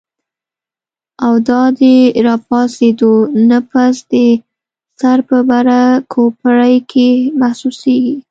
او 1.25 1.33
دا 1.49 1.61
د 1.79 1.81
راپاسېدو 2.27 3.13
نه 3.49 3.59
پس 3.69 3.95
د 4.11 4.13
سر 4.99 5.19
پۀ 5.27 5.39
بره 5.49 5.81
کوپړۍ 6.13 6.75
کې 6.91 7.09
محسوسيږي 7.39 8.15